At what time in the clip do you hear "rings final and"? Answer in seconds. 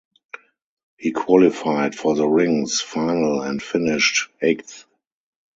2.27-3.61